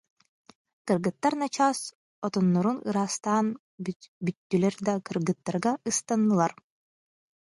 Кыргыттар 0.87 1.33
начаас 1.43 1.79
отоннорун 2.25 2.77
ыраастаан 2.89 3.47
бүттүлэр 4.25 4.75
да, 4.87 4.93
кыргыттарга 5.07 5.71
ыстаннылар 5.89 6.53